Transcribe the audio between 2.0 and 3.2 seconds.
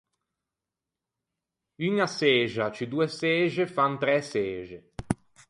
çexa ciù doe